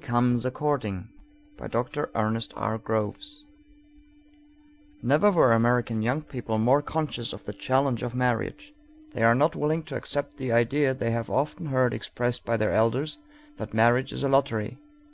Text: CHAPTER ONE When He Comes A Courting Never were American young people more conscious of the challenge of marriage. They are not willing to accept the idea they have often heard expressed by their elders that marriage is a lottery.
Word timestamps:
CHAPTER 0.04 0.12
ONE 0.14 0.24
When 0.30 0.30
He 0.30 1.68
Comes 1.72 2.46
A 2.46 2.54
Courting 2.54 3.44
Never 5.02 5.30
were 5.32 5.50
American 5.50 6.02
young 6.02 6.22
people 6.22 6.56
more 6.58 6.80
conscious 6.82 7.32
of 7.32 7.44
the 7.46 7.52
challenge 7.52 8.04
of 8.04 8.14
marriage. 8.14 8.72
They 9.14 9.24
are 9.24 9.34
not 9.34 9.56
willing 9.56 9.82
to 9.86 9.96
accept 9.96 10.36
the 10.36 10.52
idea 10.52 10.94
they 10.94 11.10
have 11.10 11.28
often 11.30 11.66
heard 11.66 11.92
expressed 11.92 12.44
by 12.44 12.56
their 12.56 12.72
elders 12.72 13.18
that 13.56 13.74
marriage 13.74 14.12
is 14.12 14.22
a 14.22 14.28
lottery. 14.28 14.78